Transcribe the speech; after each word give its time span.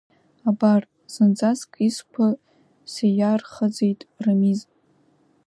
Абар, 0.49 0.83
зынӡаск 1.13 1.71
изқәа 1.87 2.25
сеиаирхаӡеит 2.91 4.01
Рамиз. 4.25 4.59